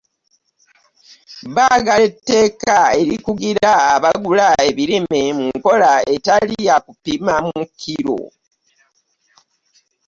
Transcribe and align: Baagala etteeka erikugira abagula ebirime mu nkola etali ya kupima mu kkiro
Baagala 1.55 2.03
etteeka 2.09 2.77
erikugira 3.01 3.69
abagula 3.93 4.47
ebirime 4.69 5.21
mu 5.37 5.45
nkola 5.55 5.91
etali 6.13 6.55
ya 6.67 6.75
kupima 6.85 7.33
mu 7.47 7.61
kkiro 7.69 8.19